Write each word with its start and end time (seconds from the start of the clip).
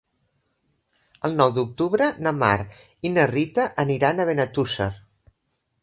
El 1.29 1.35
nou 1.41 1.51
d'octubre 1.57 2.07
na 2.29 2.33
Mar 2.39 2.55
i 3.09 3.13
na 3.19 3.29
Rita 3.35 3.67
aniran 3.87 4.25
a 4.25 4.27
Benetússer. 4.33 4.91